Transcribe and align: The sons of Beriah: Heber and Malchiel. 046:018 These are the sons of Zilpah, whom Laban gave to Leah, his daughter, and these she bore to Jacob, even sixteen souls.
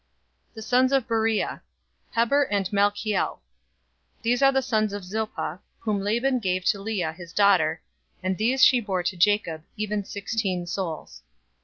The 0.55 0.63
sons 0.63 0.91
of 0.91 1.07
Beriah: 1.07 1.61
Heber 2.15 2.45
and 2.49 2.65
Malchiel. 2.71 3.35
046:018 4.23 4.23
These 4.23 4.41
are 4.41 4.51
the 4.51 4.61
sons 4.63 4.93
of 4.93 5.03
Zilpah, 5.03 5.59
whom 5.77 5.99
Laban 5.99 6.39
gave 6.39 6.65
to 6.65 6.81
Leah, 6.81 7.13
his 7.13 7.31
daughter, 7.31 7.83
and 8.23 8.35
these 8.35 8.65
she 8.65 8.79
bore 8.79 9.03
to 9.03 9.15
Jacob, 9.15 9.61
even 9.77 10.03
sixteen 10.03 10.65
souls. 10.65 11.21